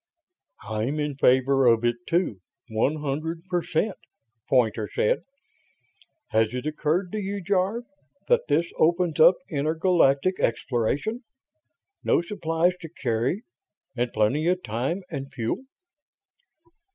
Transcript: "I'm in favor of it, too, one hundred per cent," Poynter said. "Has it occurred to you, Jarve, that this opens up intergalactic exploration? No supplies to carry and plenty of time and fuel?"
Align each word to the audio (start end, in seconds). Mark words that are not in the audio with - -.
"I'm 0.67 0.99
in 0.99 1.15
favor 1.15 1.67
of 1.67 1.85
it, 1.85 1.97
too, 2.07 2.41
one 2.69 3.01
hundred 3.03 3.45
per 3.45 3.61
cent," 3.61 3.97
Poynter 4.49 4.89
said. 4.91 5.19
"Has 6.29 6.55
it 6.55 6.65
occurred 6.65 7.11
to 7.11 7.19
you, 7.19 7.39
Jarve, 7.39 7.83
that 8.27 8.47
this 8.47 8.73
opens 8.79 9.19
up 9.19 9.35
intergalactic 9.51 10.39
exploration? 10.39 11.19
No 12.03 12.19
supplies 12.23 12.73
to 12.81 12.89
carry 12.89 13.43
and 13.95 14.11
plenty 14.11 14.47
of 14.47 14.63
time 14.63 15.03
and 15.11 15.31
fuel?" 15.31 15.65